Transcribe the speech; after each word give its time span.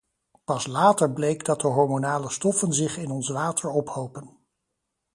Pas 0.43 0.67
later 0.67 1.13
bleek 1.13 1.45
dat 1.45 1.59
de 1.61 1.67
hormonale 1.67 2.29
stoffen 2.29 2.73
zich 2.73 2.97
in 2.97 3.11
ons 3.11 3.29
water 3.29 3.69
ophopen. 3.69 4.29